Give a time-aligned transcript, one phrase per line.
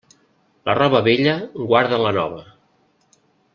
[0.69, 1.35] La roba vella
[1.73, 2.43] guarda la nova.